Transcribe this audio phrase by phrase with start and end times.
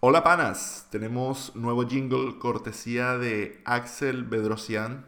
[0.00, 5.04] Hola panas, tenemos nuevo jingle cortesía de Axel Bedrosian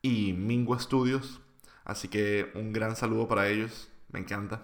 [0.00, 1.42] y Mingo Studios,
[1.84, 4.62] así que un gran saludo para ellos, me encanta.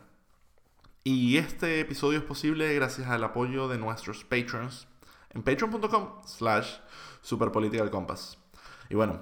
[1.05, 4.89] Y este episodio es posible gracias al apoyo de nuestros patrons
[5.35, 6.77] en patreon.com slash
[7.21, 8.39] superpoliticalcompass.
[8.89, 9.21] Y bueno,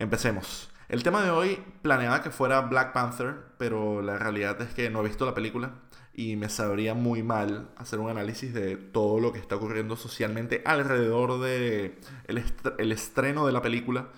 [0.00, 0.70] empecemos.
[0.88, 5.02] El tema de hoy planeaba que fuera Black Panther, pero la realidad es que no
[5.02, 5.70] he visto la película
[6.18, 10.62] y me sabría muy mal hacer un análisis de todo lo que está ocurriendo socialmente
[10.64, 14.08] alrededor de el, estreno de la película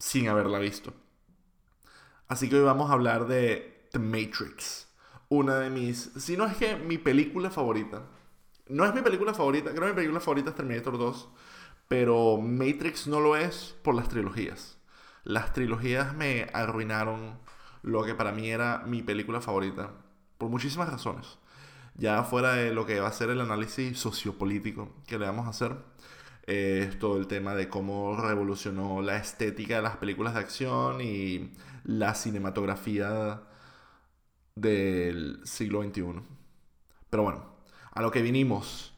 [0.00, 0.92] sin haberla visto.
[2.26, 4.88] Así que hoy vamos a hablar de The Matrix,
[5.28, 8.02] una de mis, si no es que mi película favorita.
[8.66, 11.28] No es mi película favorita, creo que mi película favorita es Terminator 2,
[11.86, 14.76] pero Matrix no lo es por las trilogías.
[15.22, 17.38] Las trilogías me arruinaron
[17.82, 19.92] lo que para mí era mi película favorita
[20.38, 21.38] por muchísimas razones.
[21.96, 25.50] Ya fuera de lo que va a ser el análisis sociopolítico que le vamos a
[25.50, 25.76] hacer,
[26.46, 31.00] eh, es todo el tema de cómo revolucionó la estética de las películas de acción
[31.00, 31.52] y
[31.84, 33.42] la cinematografía
[34.54, 36.22] del siglo XXI.
[37.10, 37.44] Pero bueno,
[37.92, 38.94] a lo que vinimos.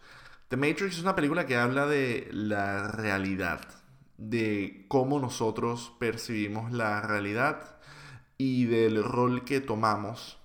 [0.48, 3.60] The Matrix es una película que habla de la realidad,
[4.18, 7.78] de cómo nosotros percibimos la realidad
[8.36, 10.39] y del rol que tomamos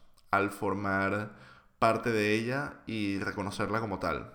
[0.51, 1.31] formar
[1.79, 4.33] parte de ella y reconocerla como tal.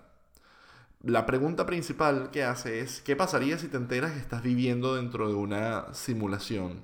[1.03, 5.27] La pregunta principal que hace es, ¿qué pasaría si te enteras que estás viviendo dentro
[5.27, 6.83] de una simulación?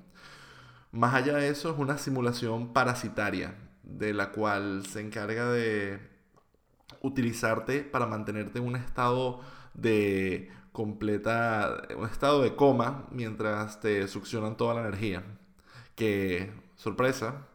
[0.92, 6.00] Más allá de eso, es una simulación parasitaria, de la cual se encarga de
[7.02, 9.42] utilizarte para mantenerte en un estado
[9.74, 15.24] de completa, un estado de coma mientras te succionan toda la energía.
[15.96, 17.48] Que, sorpresa,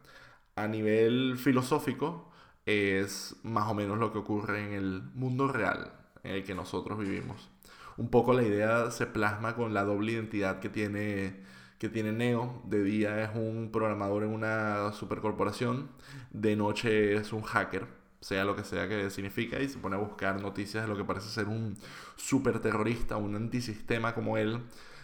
[0.55, 2.29] a nivel filosófico
[2.65, 6.99] es más o menos lo que ocurre en el mundo real en el que nosotros
[6.99, 7.49] vivimos.
[7.97, 11.41] Un poco la idea se plasma con la doble identidad que tiene,
[11.77, 12.61] que tiene Neo.
[12.65, 15.89] De día es un programador en una supercorporación,
[16.31, 17.87] de noche es un hacker,
[18.19, 21.03] sea lo que sea que significa, y se pone a buscar noticias de lo que
[21.03, 21.77] parece ser un
[22.15, 24.61] super terrorista, un antisistema como él,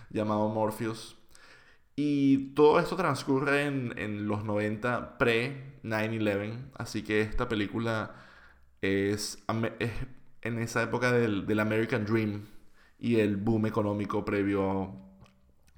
[0.10, 1.19] llamado Morpheus,
[2.02, 8.16] y todo esto transcurre en, los 90 pre-9-11, así que esta película
[8.80, 9.44] es,
[10.42, 12.46] en esa época del, American Dream
[13.00, 14.96] y el boom económico previo,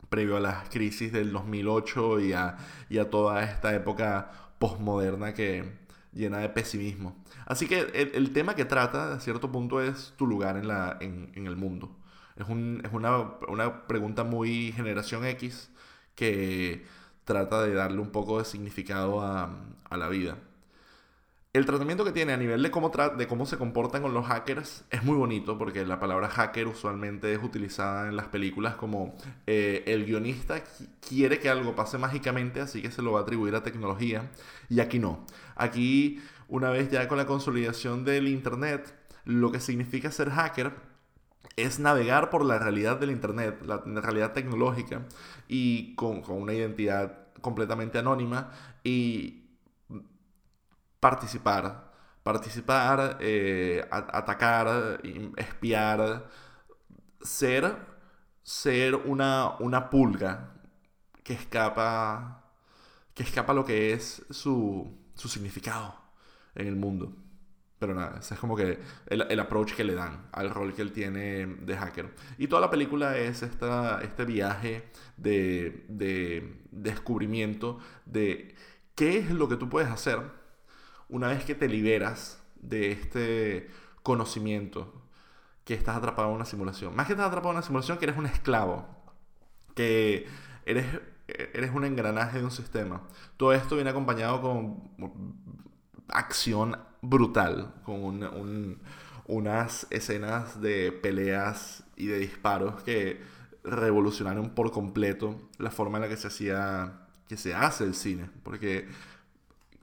[0.10, 2.56] previo a las crisis del 2008 y a,
[2.88, 5.74] y a toda esta época postmoderna que
[6.14, 7.16] llena de pesimismo.
[7.48, 11.48] Así que el, tema que trata, a cierto punto, es tu lugar en, la, en,
[11.48, 11.98] el mundo.
[12.36, 13.18] Es, es una,
[13.48, 15.72] una pregunta muy generación X
[16.16, 16.86] que
[17.24, 19.50] trata de darle un poco de significado a,
[19.92, 20.38] la vida.
[21.54, 22.92] El tratamiento que tiene a nivel de cómo,
[23.28, 27.44] cómo se comportan con los hackers es muy bonito porque la palabra hacker usualmente es
[27.44, 29.18] utilizada en las películas como
[29.48, 30.64] eh, el guionista
[31.06, 34.32] quiere que algo pase mágicamente así que se lo va a atribuir a tecnología
[34.70, 35.26] y aquí no.
[35.56, 38.94] Aquí una vez ya con la consolidación del Internet
[39.26, 40.91] lo que significa ser hacker
[41.56, 45.06] es navegar por la realidad del Internet, la, realidad tecnológica,
[45.48, 48.52] y con, una identidad completamente anónima
[48.84, 49.58] y
[51.00, 51.92] participar,
[52.24, 55.02] participar, eh, atacar,
[55.38, 56.28] espiar,
[57.22, 57.76] ser,
[58.44, 60.54] ser una, una pulga
[61.24, 62.52] que escapa,
[63.14, 65.96] que escapa lo que es su, su significado
[66.56, 67.16] en el mundo.
[67.82, 68.78] Pero nada, ese es como que
[69.08, 72.14] el, approach que le dan al rol que él tiene de hacker.
[72.38, 74.84] Y toda la película es esta, este viaje
[75.18, 78.54] de, de descubrimiento de
[78.94, 80.22] qué es lo que tú puedes hacer
[81.10, 83.72] una vez que te liberas de este
[84.04, 85.02] conocimiento
[85.66, 86.96] que estás atrapado en una simulación.
[86.96, 88.88] Más que estás atrapado en una simulación, que eres un esclavo,
[89.74, 90.28] que
[90.68, 90.86] eres,
[91.28, 93.02] eres un engranaje de un sistema.
[93.38, 94.84] Todo esto viene acompañado con
[96.10, 98.80] acción brutal, con
[99.28, 103.22] unas escenas de peleas y de disparos que
[103.64, 108.30] revolucionaron por completo la forma en la que se hacía, que se hace el cine,
[108.44, 108.88] porque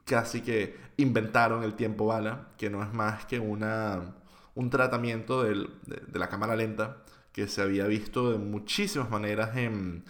[0.05, 4.15] casi que inventaron el tiempo bala, que no es más que una,
[4.55, 5.67] un tratamiento de,
[6.13, 6.97] la cámara lenta
[7.31, 10.03] que se había visto de muchísimas maneras en,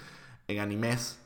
[0.48, 1.20] en animes,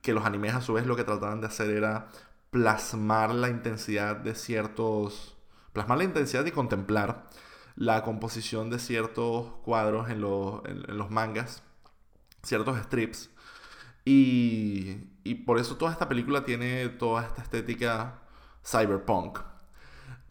[0.00, 2.08] que los animes a su vez lo que trataban de hacer era
[2.52, 5.34] plasmar la intensidad de ciertos,
[5.72, 7.26] plasmar la intensidad y contemplar
[7.76, 11.62] la composición de ciertos cuadros en, los mangas,
[12.42, 13.30] ciertos strips.
[14.04, 18.20] Y, y por eso toda esta película tiene toda esta estética
[18.62, 19.38] cyberpunk.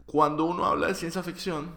[0.06, 1.74] Cuando uno habla de ciencia ficción,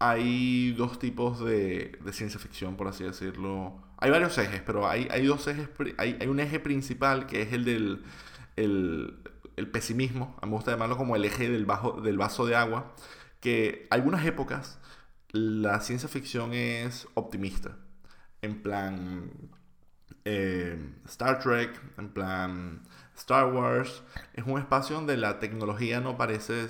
[0.00, 3.80] hay dos tipos de, de, ciencia ficción, por así decirlo.
[3.98, 5.68] Hay varios ejes, pero hay, hay dos ejes.
[5.98, 8.02] Hay, hay, un eje principal que es el del
[8.56, 9.18] el,
[9.56, 10.36] el pesimismo.
[10.40, 11.66] A mí me gusta llamarlo como el eje del,
[12.02, 12.94] del vaso de agua.
[13.40, 14.78] Que algunas épocas
[15.34, 17.76] la ciencia ficción es optimista.
[18.40, 19.30] En plan
[20.24, 22.82] eh, Star Trek, en plan
[23.16, 24.02] Star Wars.
[24.34, 26.68] Es un espacio donde la tecnología no parece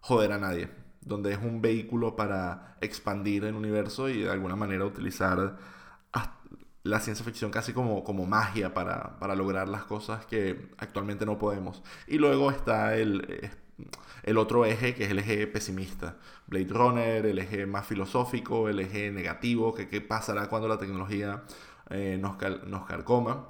[0.00, 0.70] joder a nadie.
[1.02, 5.58] Donde es un vehículo para expandir el universo y de alguna manera utilizar
[6.86, 11.38] la ciencia ficción casi como, como magia para, para lograr las cosas que actualmente no
[11.38, 11.82] podemos.
[12.06, 13.50] Y luego está el
[14.26, 16.16] el otro eje, que es el eje pesimista.
[16.46, 21.44] Blade Runner, el eje más filosófico, el eje negativo, que qué pasará cuando la tecnología
[21.90, 22.36] eh, nos,
[22.66, 23.48] nos carcoma.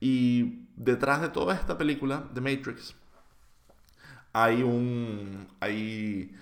[0.00, 2.96] Y detrás de toda esta película, The Matrix,
[4.32, 6.34] hay un, hay,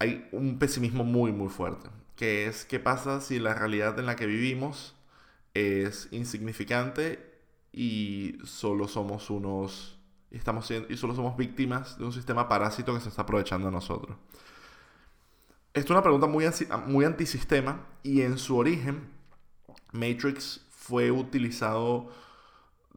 [0.00, 1.88] hay un pesimismo muy, muy fuerte.
[2.16, 4.96] Que es qué pasa si la realidad en la que vivimos
[5.54, 7.40] es insignificante
[7.72, 10.00] y solo somos unos
[10.30, 14.16] estamos y solo somos víctimas de un sistema parásito que se está aprovechando de nosotros.
[15.72, 16.44] Esto es una pregunta muy,
[16.86, 19.08] muy antisistema y en su origen
[19.92, 22.08] Matrix fue utilizado,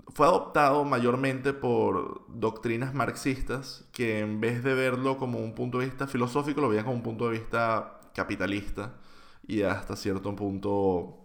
[0.07, 5.85] fue adoptado mayormente por doctrinas marxistas que en vez de verlo como un punto de
[5.85, 8.95] vista filosófico lo veían como un punto de vista capitalista
[9.47, 11.23] y hasta cierto punto,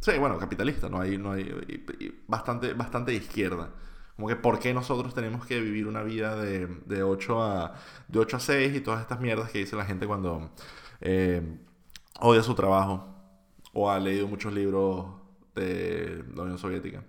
[0.00, 1.84] sí, bueno, capitalista, no hay, no hay
[2.26, 3.70] bastante, bastante izquierda.
[4.16, 7.74] Como que por qué nosotros tenemos que vivir una vida de, de, 8, a,
[8.08, 10.50] de 8 a 6 y todas estas mierdas que dice la gente cuando
[11.00, 11.58] eh,
[12.20, 13.14] odia su trabajo
[13.72, 15.06] o ha leído muchos libros
[15.54, 17.02] de la Unión Soviética.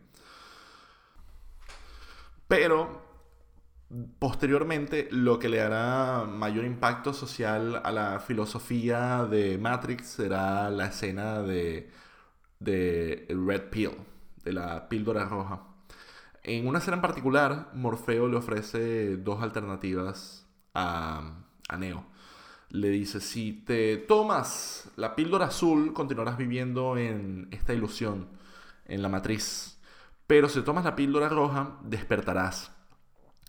[2.48, 3.02] Pero
[4.20, 10.88] posteriormente lo que le hará mayor impacto social a la filosofía de Matrix será la
[10.88, 11.90] escena de,
[12.62, 13.92] de Red Pill,
[14.44, 15.64] de la píldora roja.
[16.44, 21.44] En una escena en particular, Morfeo le ofrece dos alternativas a,
[21.78, 22.06] Neo.
[22.70, 28.30] Le dice, si te tomas la píldora azul, continuarás viviendo en esta ilusión,
[28.86, 29.80] en la matriz.
[30.28, 32.72] Pero si tomas la píldora roja, despertarás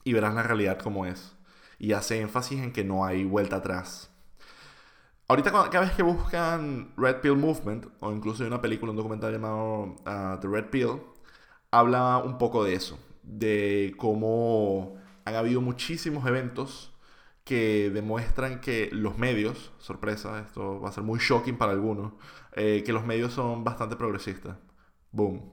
[0.04, 1.36] y verás la realidad como es.
[1.78, 4.11] Y hace énfasis en que no hay vuelta atrás.
[5.32, 9.32] Ahorita cada vez que buscan Red Pill Movement, o incluso hay una película, un documental
[9.32, 11.00] llamado uh, The Red Pill,
[11.70, 16.94] habla un poco de eso, de cómo han habido muchísimos eventos
[17.44, 22.12] que demuestran que los medios, sorpresa, esto va a ser muy shocking para algunos,
[22.52, 24.58] eh, que los medios son bastante progresistas.
[25.12, 25.50] Boom.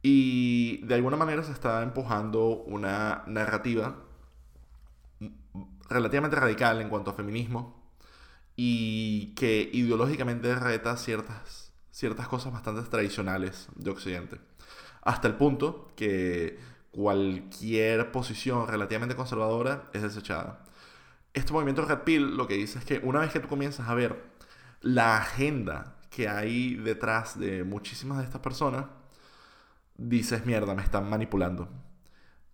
[0.00, 3.94] Y de alguna manera se está empujando una narrativa
[5.90, 7.85] relativamente radical en cuanto a feminismo
[8.56, 14.40] y que ideológicamente reta ciertas, ciertas cosas bastante tradicionales de Occidente
[15.06, 16.58] hasta el punto que
[16.90, 20.64] cualquier posición relativamente conservadora es desechada.
[21.32, 23.94] Este movimiento Red Pill lo que dice es que una vez que tú comienzas a
[23.94, 24.20] ver
[24.80, 28.86] la agenda que hay detrás de muchísimas de estas personas,
[29.96, 31.68] dices, mierda, me están manipulando.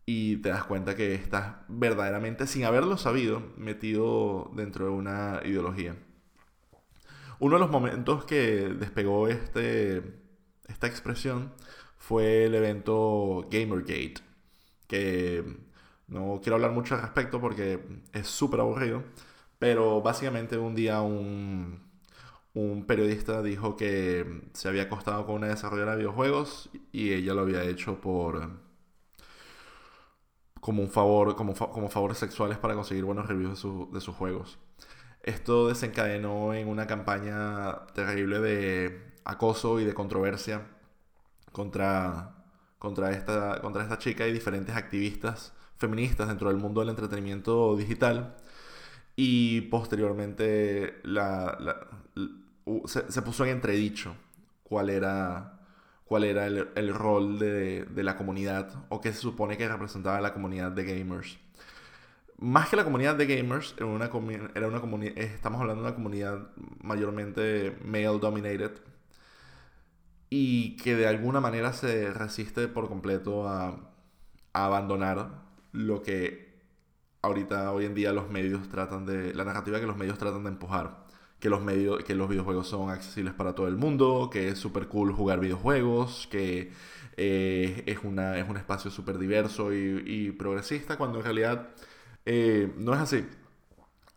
[0.04, 5.96] Y te das cuenta que estás verdaderamente, sin haberlo sabido, metido dentro de una ideología.
[7.38, 10.03] Uno de los momentos que despegó este,
[10.69, 11.53] esta expresión
[11.98, 14.22] fue el evento Gamergate,
[14.86, 15.44] que
[16.08, 17.81] no quiero hablar mucho al respecto porque
[18.12, 19.03] es súper aburrido,
[19.58, 21.81] pero básicamente un día un,
[22.55, 27.43] un periodista dijo que se había acostado con una desarrolladora de videojuegos y ella lo
[27.43, 28.50] había hecho por
[30.62, 34.58] como un favor, como, como favores sexuales para conseguir buenos reviews de, de sus juegos.
[35.22, 40.62] Esto desencadenó en una campaña terrible de acoso y de controversia
[41.52, 42.44] contra,
[42.78, 48.36] contra, esta, contra esta chica y diferentes activistas feministas dentro del mundo del entretenimiento digital.
[49.16, 51.58] Y posteriormente la,
[52.86, 54.14] se, puso en entredicho
[54.62, 55.51] cuál era,
[56.12, 60.34] cuál era el, rol de, de, la comunidad o qué se supone que representaba la
[60.34, 61.38] comunidad de gamers.
[62.36, 64.10] Más que la comunidad de gamers, era una,
[64.54, 66.50] era una comunidad, estamos hablando de una comunidad
[66.82, 68.72] mayormente male dominated,
[70.28, 73.81] y que de alguna manera se resiste por completo a,
[74.52, 76.60] abandonar lo que
[77.22, 79.32] ahorita, hoy en día, los medios tratan de.
[79.32, 81.01] la narrativa que los medios tratan de empujar.
[81.43, 84.87] Que los, medios, que los videojuegos son accesibles para todo el mundo, que es súper
[84.87, 86.70] cool jugar videojuegos, que
[87.17, 91.70] eh, es, una, es un espacio súper diverso y, progresista, cuando en realidad
[92.27, 93.27] eh, no es así.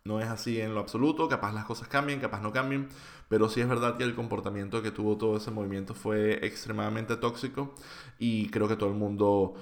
[0.04, 2.88] No es así en lo absoluto, capaz las cosas cambien, capaz no cambien,
[3.28, 7.74] pero sí es verdad que el comportamiento que tuvo todo ese movimiento fue extremadamente tóxico
[8.20, 9.54] y creo que todo el mundo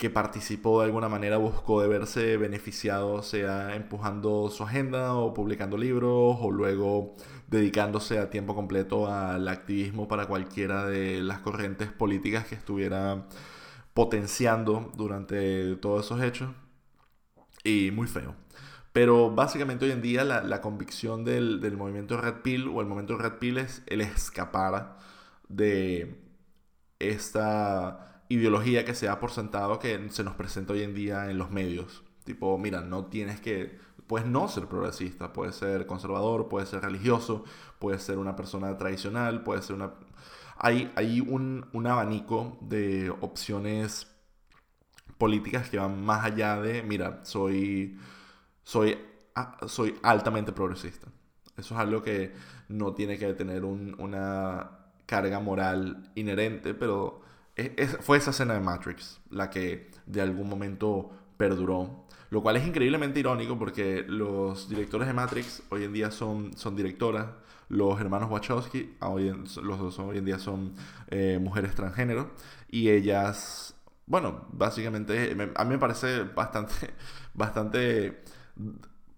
[0.00, 5.76] que participó de alguna manera buscó de verse beneficiado, sea empujando su agenda o publicando
[5.76, 7.16] libros o luego
[7.48, 13.26] dedicándose a tiempo completo al activismo para cualquiera de las corrientes políticas que estuviera
[13.92, 16.50] potenciando durante todos esos hechos.
[17.62, 18.34] Y muy feo.
[18.94, 23.18] Pero básicamente hoy en día la, convicción del, del, movimiento Red Pill o el movimiento
[23.18, 24.96] Red Pill es el escapar
[25.48, 26.16] de
[26.98, 31.36] esta ideología que se ha por sentado que se nos presenta hoy en día en
[31.36, 32.02] los medios.
[32.24, 37.44] Tipo, mira, no tienes que, puedes no ser progresista, puedes ser conservador, puedes ser religioso,
[37.78, 39.92] puedes ser una persona tradicional, puedes ser una...
[40.56, 44.06] Hay, hay un, un abanico de opciones
[45.18, 47.98] políticas que van más allá de, mira, soy
[48.70, 48.96] soy,
[49.66, 51.08] soy altamente progresista.
[51.56, 52.32] Eso es algo que
[52.68, 54.70] no tiene que tener una
[55.06, 57.19] carga moral inherente, pero
[58.00, 62.06] fue esa escena de Matrix la que de algún momento perduró.
[62.30, 66.76] Lo cual es increíblemente irónico porque los directores de Matrix hoy en día son, son
[66.76, 67.26] directoras.
[67.68, 69.30] Los hermanos Wachowski, hoy
[69.62, 70.74] los dos hoy en día son
[71.08, 72.30] eh, mujeres transgénero.
[72.68, 73.74] Y ellas,
[74.06, 76.90] bueno, básicamente a mí me parece bastante,
[77.34, 78.22] bastante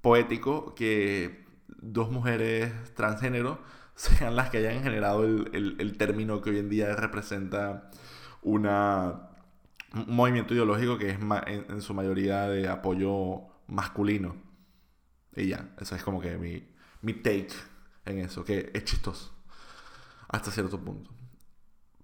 [0.00, 1.44] poético que
[1.82, 3.58] dos mujeres transgénero
[3.94, 7.90] sean las que hayan generado el, término que hoy en día representa
[8.42, 9.30] una,
[9.94, 14.36] un movimiento ideológico que es en, su mayoría de apoyo masculino.
[15.34, 16.68] Y ya, eso es como que mi,
[17.00, 17.54] mi take
[18.04, 19.32] en eso, que es chistoso.
[20.28, 21.10] Hasta cierto punto.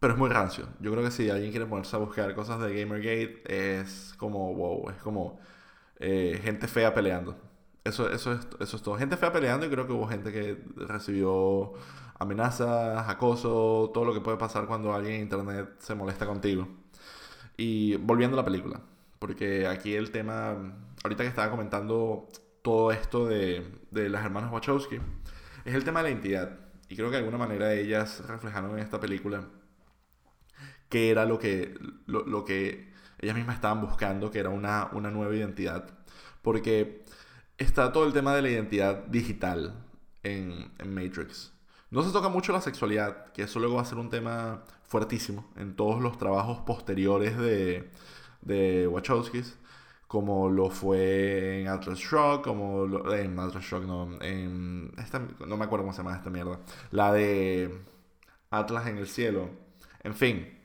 [0.00, 0.68] Pero es muy rancio.
[0.80, 3.42] Yo creo que si alguien quiere ponerse a buscar cosas de Gamergate,
[3.78, 5.40] es como, wow, es como
[5.98, 7.36] eh, gente fea peleando.
[7.84, 8.96] Eso, eso, es, eso es todo.
[8.96, 11.72] Gente fea peleando y creo que hubo gente que recibió
[12.18, 16.68] amenazas, acoso, todo lo que puede pasar cuando alguien en internet se molesta contigo.
[17.56, 18.80] Y volviendo a la película,
[19.18, 20.56] porque aquí el tema,
[21.04, 22.28] ahorita que estaba comentando
[22.62, 24.98] todo esto de, de las hermanas Wachowski,
[25.64, 26.58] es el tema de la identidad.
[26.88, 29.44] Y creo que de alguna manera ellas reflejaron en esta película
[30.88, 31.74] qué era lo que,
[32.06, 35.90] lo, lo que ellas mismas estaban buscando, que era una, una nueva identidad.
[36.42, 37.04] Porque
[37.58, 39.74] está todo el tema de la identidad digital
[40.22, 41.52] en, en, Matrix.
[41.90, 45.46] No se toca mucho la sexualidad, que eso luego va a ser un tema fuertísimo
[45.56, 47.90] en todos los trabajos posteriores de,
[48.42, 49.56] de Wachowskis,
[50.06, 55.64] como lo fue en Atlas Shock, como en Atlas Shock, no, en esta, no me
[55.64, 57.78] acuerdo cómo se llama esta mierda, la de
[58.50, 59.50] Atlas en el cielo,
[60.02, 60.58] en fin,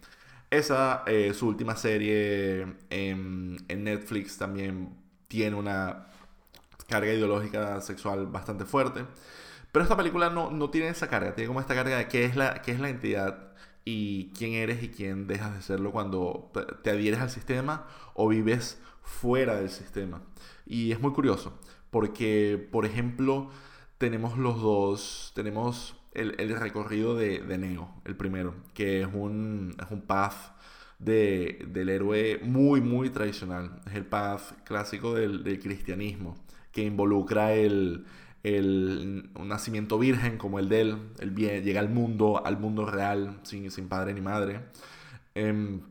[0.54, 4.96] esa, eh, su última serie en, Netflix también
[5.28, 6.08] tiene una
[6.88, 9.06] carga ideológica sexual bastante fuerte.
[9.74, 12.36] Pero esta película no, no, tiene esa carga, tiene como esta carga de qué es,
[12.36, 13.54] la, qué es la entidad
[13.84, 16.52] y quién eres y quién dejas de serlo cuando
[16.84, 20.22] te adhieres al sistema o vives fuera del sistema.
[20.68, 23.50] Y es muy curioso, porque, por ejemplo,
[23.98, 29.90] tenemos los dos, tenemos el, recorrido de, de, Neo, el primero, que es un, es
[29.90, 30.56] un path
[31.00, 33.82] de, del héroe muy, muy tradicional.
[33.88, 36.38] Es el path clásico del cristianismo,
[36.72, 38.06] que involucra el,
[38.44, 40.98] el, un nacimiento virgen como el de él,
[41.32, 44.62] bien, llega al mundo, al mundo real, sin, sin padre ni madre.
[45.36, 45.82] Em,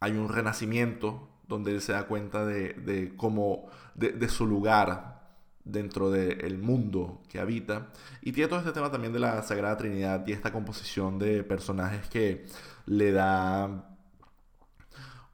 [0.00, 5.20] hay un renacimiento donde él se da cuenta de, de cómo, de, de su lugar
[5.64, 7.88] dentro del mundo que habita.
[8.22, 12.08] Y tiene todo este tema también de la Sagrada Trinidad y esta composición de personajes
[12.08, 12.46] que
[12.86, 13.84] le da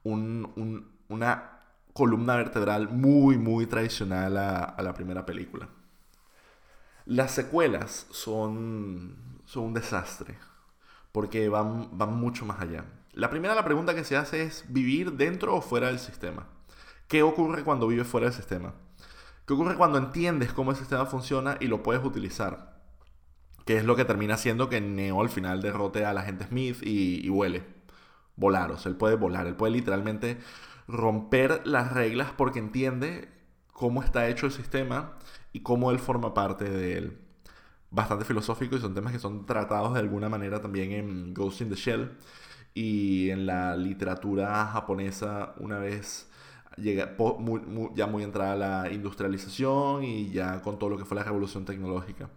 [0.03, 1.51] una
[1.93, 5.67] columna vertebral muy, muy tradicional a, la primera película.
[7.07, 10.37] Las secuelas son, son un desastre,
[11.13, 12.83] porque van, van mucho más allá.
[13.13, 16.49] La primera la pregunta que se hace es, ¿vivir dentro o fuera del sistema?
[17.07, 18.73] ¿Qué ocurre cuando vives fuera del sistema?
[19.45, 22.81] ¿Qué ocurre cuando entiendes cómo el sistema funciona y lo puedes utilizar?
[23.65, 26.79] Que es lo que termina haciendo que Neo al final derrote a la gente Smith
[26.83, 27.63] y, y vuele.
[28.35, 30.39] Volar, o sea, él puede volar, él puede literalmente
[30.89, 33.31] romper las reglas porque entiende
[33.71, 35.13] cómo está hecho el sistema
[35.57, 37.17] y cómo él forma parte de él.
[37.89, 41.69] Bastante filosófico y son temas que son tratados de alguna manera también en Ghost in
[41.69, 42.11] the Shell
[42.75, 46.29] y en la literatura japonesa una vez
[46.77, 47.15] llega
[47.95, 52.29] ya muy entrada la industrialización y ya con todo lo que fue la revolución tecnológica.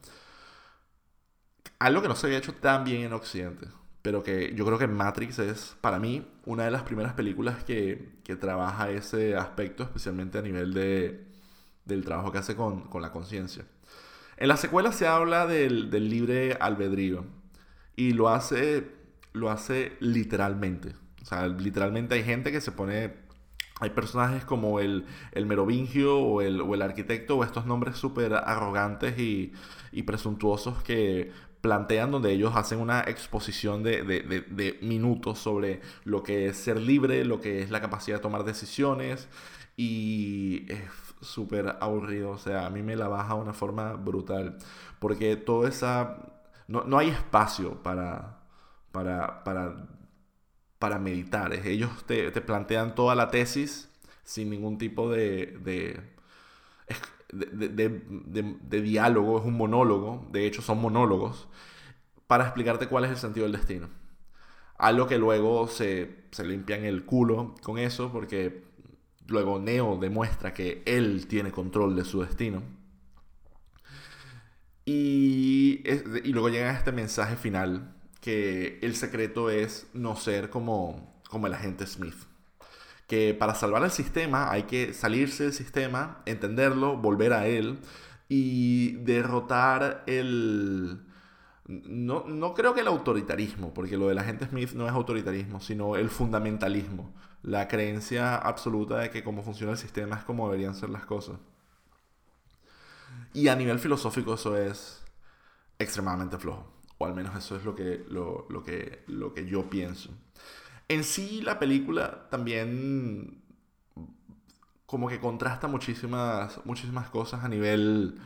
[1.78, 3.66] Algo que no se había hecho tan bien en Occidente,
[4.00, 8.18] pero que yo creo que Matrix es, para mí, una de las primeras películas que,
[8.24, 11.29] que trabaja ese aspecto, especialmente a nivel de,
[11.90, 13.64] del trabajo que hace con, la conciencia.
[14.36, 17.24] En la secuela se habla del, libre albedrío
[17.96, 18.90] y lo hace,
[19.32, 20.94] lo hace literalmente.
[21.22, 23.28] O sea, literalmente hay gente que se pone
[23.82, 28.34] hay personajes como el, el merovingio o el, o el, arquitecto o estos nombres súper
[28.34, 29.54] arrogantes y,
[29.90, 36.22] y, presuntuosos que plantean donde ellos hacen una exposición de, de, de, minutos sobre lo
[36.22, 39.28] que es ser libre, lo que es la capacidad de tomar decisiones
[39.76, 40.80] y es
[41.20, 44.58] súper aburrido, o sea, a mí me la baja de una forma brutal
[44.98, 46.18] porque toda esa...
[46.68, 48.38] No, no hay espacio para,
[48.92, 49.88] para, para
[50.80, 51.52] para meditar.
[51.52, 53.90] Ellos te, plantean toda la tesis
[54.24, 56.00] sin ningún tipo de,
[57.32, 61.48] de, diálogo, es un monólogo, de hecho son monólogos,
[62.26, 63.88] para explicarte cuál es el sentido del destino.
[64.78, 68.64] Algo que luego se, se limpian el culo con eso, porque
[69.28, 72.62] luego Neo demuestra que él tiene control de su destino.
[74.84, 75.82] Y,
[76.24, 81.54] y luego llega este mensaje final que el secreto es no ser como, como el
[81.54, 82.29] agente Smith.
[83.10, 87.80] Que para salvar el sistema hay que salirse del sistema, entenderlo, volver a él
[88.28, 91.02] y derrotar el...
[91.66, 95.96] No, no creo que el autoritarismo, porque lo del agente Smith no es autoritarismo, sino
[95.96, 97.12] el fundamentalismo,
[97.42, 101.36] la creencia absoluta de que cómo funciona el sistema es como deberían ser las cosas.
[103.32, 105.02] Y a nivel filosófico eso es
[105.80, 106.72] extremadamente flojo.
[106.98, 110.10] O al menos eso es lo que, lo, que, lo que yo pienso.
[110.90, 113.44] En sí, la película también
[114.86, 118.20] como que contrasta muchísimas, muchísimas cosas a nivel,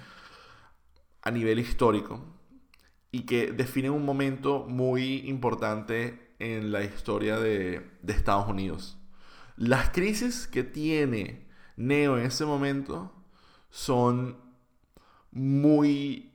[1.21, 2.25] a nivel histórico
[3.11, 8.97] y que define un momento muy importante en la historia de, de Estados Unidos.
[9.56, 13.12] Las crisis que tiene Neo en ese momento
[13.68, 14.38] son
[15.33, 16.33] muy,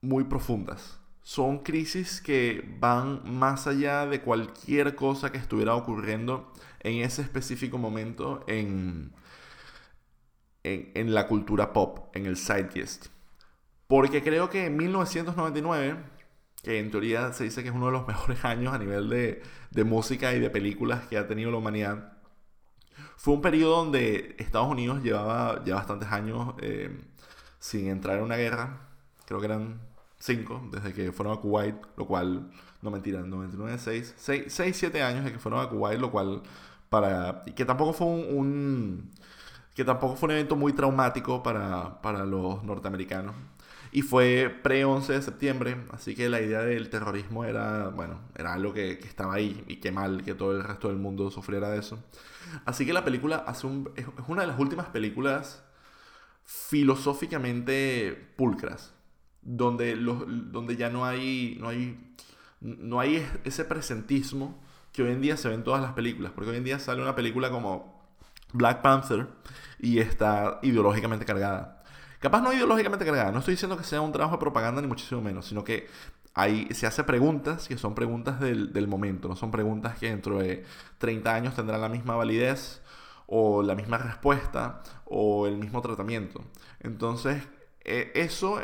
[0.00, 0.97] muy profundas
[1.28, 7.76] son crisis que van más allá de cualquier cosa que estuviera ocurriendo en ese específico
[7.76, 9.12] momento en,
[10.64, 13.08] en, la cultura pop, en el zeitgeist.
[13.86, 15.98] Porque creo que en 1999,
[16.62, 19.42] que en teoría se dice que es uno de los mejores años a nivel de,
[19.70, 22.14] de música y de películas que ha tenido la humanidad,
[23.18, 26.98] fue un periodo donde Estados Unidos llevaba ya bastantes años eh,
[27.58, 28.88] sin entrar en una guerra.
[29.26, 29.87] Creo que eran
[30.18, 32.50] cinco, desde que fueron a Kuwait, lo cual,
[32.82, 36.42] no mentira, 99, 6, 6, 6 7 años de que fueron a Kuwait, lo cual,
[36.88, 39.10] para, que tampoco fue un,
[39.74, 43.34] que tampoco fue un evento muy traumático para, para los norteamericanos.
[43.90, 48.74] Y fue pre-11 de septiembre, así que la idea del terrorismo era, bueno, era algo
[48.74, 51.78] que, que, estaba ahí y qué mal que todo el resto del mundo sufriera de
[51.78, 51.98] eso.
[52.66, 55.62] Así que la película hace un, es una de las últimas películas
[56.44, 58.92] filosóficamente pulcras
[59.48, 61.98] donde, los, donde ya no hay, no, hay,
[62.60, 64.60] no hay ese presentismo
[64.92, 66.32] que hoy en día se ve en todas las películas.
[66.34, 67.98] Porque hoy en día sale una película como
[68.52, 69.26] Black Panther
[69.78, 71.82] y está ideológicamente cargada.
[72.18, 75.22] Capaz no ideológicamente cargada, no estoy diciendo que sea un trabajo de propaganda ni muchísimo
[75.22, 75.86] menos, sino que
[76.34, 80.40] hay, se hace preguntas que son preguntas del, del momento, no son preguntas que dentro
[80.40, 80.64] de
[80.98, 82.82] 30 años tendrán la misma validez
[83.26, 86.42] o la misma respuesta o el mismo tratamiento.
[86.80, 87.44] Entonces,
[87.90, 88.60] eh, eso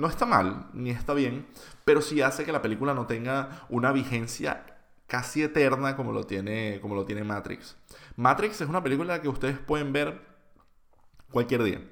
[0.00, 1.46] no está mal, ni está bien,
[1.84, 4.64] pero sí hace que la película no tenga una vigencia
[5.06, 7.76] casi eterna como lo tiene, como lo tiene Matrix.
[8.16, 10.22] Matrix es una película que ustedes pueden ver
[11.30, 11.82] cualquier día.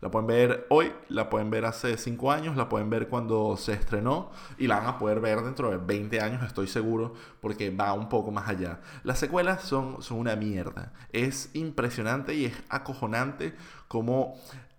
[0.00, 3.74] La pueden ver hoy, la pueden ver hace 5 años, la pueden ver cuando se
[3.74, 7.92] estrenó y la van a poder ver dentro de 20 años, estoy seguro, porque va
[7.92, 8.80] un poco más allá.
[9.04, 10.92] Las secuelas son, son una mierda.
[11.12, 13.54] Es impresionante y es acojonante
[13.86, 14.34] como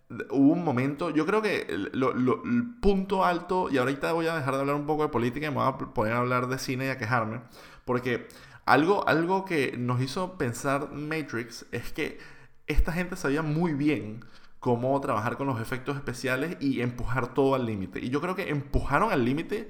[0.09, 4.61] hubo un momento, yo creo que el, punto alto, y ahorita voy a dejar de
[4.61, 6.89] hablar un poco de política y me voy a poner a hablar de cine y
[6.89, 7.41] a quejarme,
[7.85, 8.27] porque
[8.65, 12.19] algo, algo que nos hizo pensar Matrix es que
[12.67, 14.23] esta gente sabía muy bien
[14.59, 17.99] cómo trabajar con los efectos especiales y empujar todo al límite.
[17.99, 19.67] Y yo creo que empujaron al límite,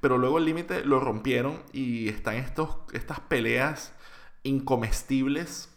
[0.00, 3.92] pero luego el límite lo rompieron y están estos, estas peleas
[4.44, 5.68] incomestibles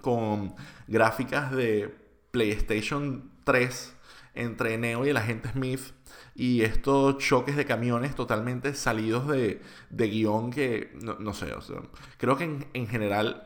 [0.00, 0.56] con
[0.88, 2.03] gráficas de
[2.34, 3.94] PlayStation 3
[4.34, 5.92] entre Neo y el agente Smith
[6.34, 11.76] y estos choques de camiones totalmente salidos de, de guion que, no, sé, o sea,
[12.18, 13.44] creo que en, general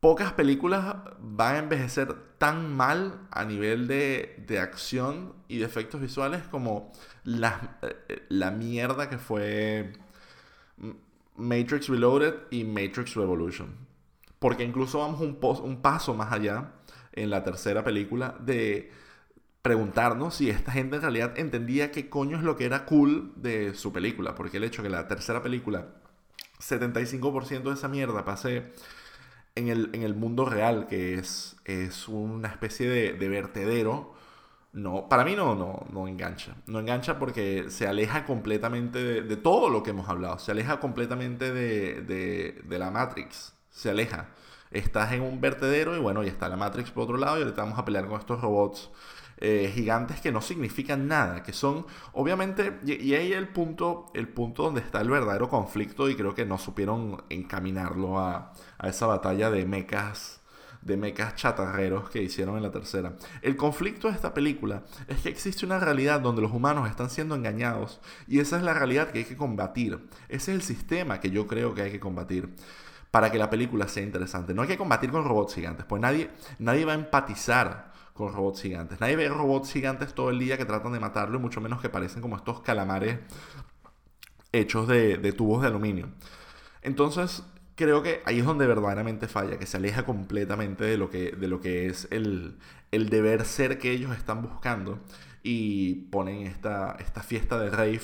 [0.00, 6.00] pocas películas van a envejecer tan mal a nivel de, de acción y de efectos
[6.00, 6.90] visuales como
[7.24, 9.92] la, eh, la mierda que fue
[11.36, 13.68] Matrix Reloaded y Matrix Revolution.
[14.38, 16.72] Porque incluso vamos un, un paso más allá
[17.22, 18.90] en la tercera película de
[19.62, 23.74] preguntarnos si esta gente en realidad entendía qué coño es lo que era cool de
[23.74, 24.34] su película.
[24.34, 25.88] Porque el hecho que la tercera película,
[26.60, 28.72] 75% de esa mierda pase
[29.54, 34.14] en el, en el mundo real, que es, es una especie de, de vertedero,
[34.72, 36.54] no, para mí no, no, no engancha.
[36.66, 40.38] No engancha porque se aleja completamente de, todo lo que hemos hablado.
[40.38, 43.54] Se aleja completamente de, de, la Matrix.
[43.70, 44.28] Se aleja.
[44.70, 47.62] Estás en un vertedero y bueno, y está la Matrix por otro lado y ahorita
[47.62, 48.90] vamos a pelear con estos robots
[49.40, 54.64] eh, gigantes que no significan nada, que son obviamente, y, ahí el punto, el punto
[54.64, 59.50] donde está el verdadero conflicto y creo que no supieron encaminarlo a, a esa batalla
[59.50, 60.38] de mecas
[60.82, 63.14] de mecas chatarreros que hicieron en la tercera.
[63.42, 67.34] El conflicto de esta película es que existe una realidad donde los humanos están siendo
[67.34, 70.08] engañados y esa es la realidad que hay que combatir.
[70.28, 72.54] Ese es el sistema que yo creo que hay que combatir
[73.10, 74.54] para que la película sea interesante.
[74.54, 78.62] No hay que combatir con robots gigantes, pues nadie, nadie va a empatizar con robots
[78.62, 79.00] gigantes.
[79.00, 81.88] Nadie ve robots gigantes todo el día que tratan de matarlo y mucho menos que
[81.88, 83.20] parecen como estos calamares
[84.52, 86.08] hechos de, tubos de aluminio.
[86.82, 87.44] Entonces,
[87.76, 91.48] creo que ahí es donde verdaderamente falla, que se aleja completamente de lo que, de
[91.48, 92.58] lo que es el,
[92.90, 95.00] el deber ser que ellos están buscando
[95.42, 98.00] y ponen esta, esta fiesta de rave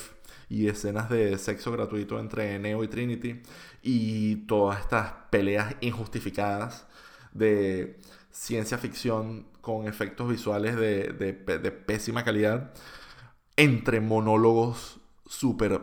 [0.48, 3.42] y escenas de sexo gratuito entre Neo y Trinity
[3.82, 6.86] y todas estas peleas injustificadas
[7.32, 12.72] de ciencia ficción con efectos visuales de, de, pésima calidad,
[13.56, 15.80] entre monólogos súper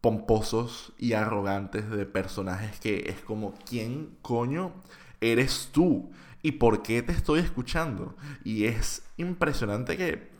[0.00, 4.72] pomposos y arrogantes de personajes que es como, ¿quién coño
[5.20, 6.10] eres tú?
[6.42, 8.16] ¿Y por qué te estoy escuchando?
[8.44, 10.30] Y es impresionante que,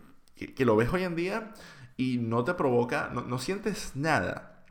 [0.55, 1.53] que, lo ves hoy en día
[2.01, 4.65] y no te provoca, no, sientes nada.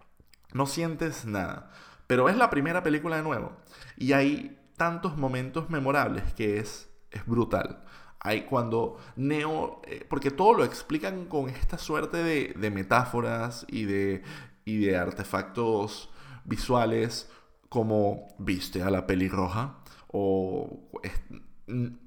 [0.52, 1.70] No sientes nada.
[2.08, 3.56] Pero es la primera película de nuevo.
[3.98, 7.84] Y hay tantos momentos memorables que es, es brutal.
[8.20, 13.86] Hay cuando Neo, eh, porque todo lo explican con esta suerte de, de metáforas y
[13.86, 14.24] de,
[14.66, 16.10] y de artefactos
[16.46, 17.30] visuales
[17.70, 21.12] como viste a la pelirroja o es,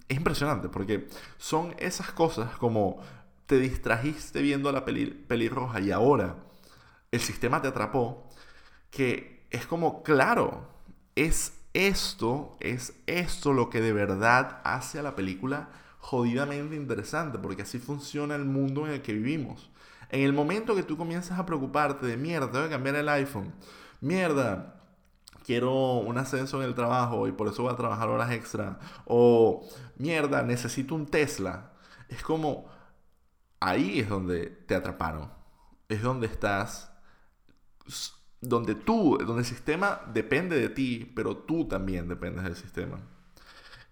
[0.09, 1.07] es, impresionante porque
[1.39, 3.01] son esas cosas como
[3.47, 6.37] te distrajiste viendo la peli, pelirroja y ahora
[7.11, 8.29] el sistema te atrapó
[8.91, 10.69] que es como claro
[11.17, 17.63] es esto, es esto lo que de verdad hace a la película jodidamente interesante, porque
[17.63, 19.71] así funciona el mundo en el que vivimos.
[20.11, 23.55] En el momento que tú comienzas a preocuparte de mierda, tengo que cambiar el iPhone,
[24.01, 24.83] mierda,
[25.47, 29.67] quiero un ascenso en el trabajo y por eso voy a trabajar horas extra, o
[29.97, 31.71] mierda, necesito un Tesla,
[32.09, 32.67] es como
[33.69, 35.31] ahí es donde te atraparon,
[35.89, 36.93] es donde estás
[38.41, 43.01] donde tú, donde el sistema depende de ti, pero tú también dependes del sistema.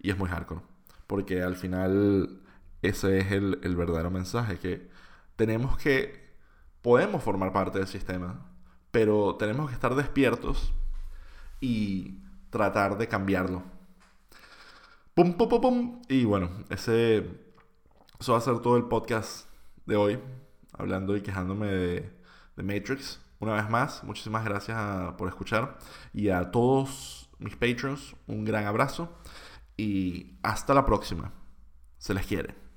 [0.00, 0.62] Y es muy hardcore.
[1.06, 2.40] Porque al final
[2.82, 4.90] ese es el, verdadero mensaje, que
[5.36, 6.34] tenemos que,
[6.82, 8.46] podemos formar parte del sistema,
[8.90, 10.72] pero tenemos que estar despiertos
[11.60, 12.18] y
[12.50, 13.62] tratar de cambiarlo.
[15.14, 16.02] Pum, pum, pum, pum.
[16.08, 17.18] Y bueno, ese,
[18.18, 19.49] eso va a ser todo el podcast
[19.90, 20.20] de hoy,
[20.72, 22.20] hablando y quejándome de,
[22.56, 23.20] Matrix.
[23.40, 24.78] Una vez más, muchísimas gracias
[25.14, 25.78] por escuchar
[26.12, 29.10] y a todos mis patrons un gran abrazo
[29.76, 31.32] y hasta la próxima.
[31.98, 32.69] Se les quiere.